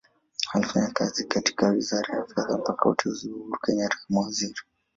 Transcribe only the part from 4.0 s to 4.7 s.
kama Waziri.